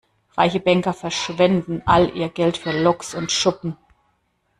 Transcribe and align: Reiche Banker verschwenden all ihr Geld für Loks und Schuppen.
Reiche 0.35 0.59
Banker 0.59 0.93
verschwenden 0.93 1.83
all 1.85 2.09
ihr 2.17 2.29
Geld 2.29 2.57
für 2.57 2.71
Loks 2.71 3.13
und 3.13 3.31
Schuppen. 3.31 3.77